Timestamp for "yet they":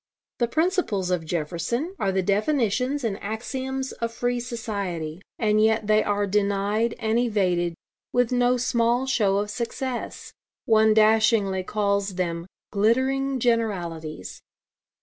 5.63-6.03